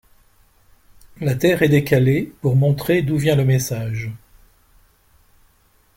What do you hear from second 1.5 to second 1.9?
est